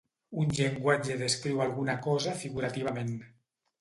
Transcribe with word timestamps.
Un 0.43 0.53
llenguatge 0.59 1.17
descriu 1.21 1.61
alguna 1.67 1.97
cosa 2.07 2.37
figurativament. 2.45 3.17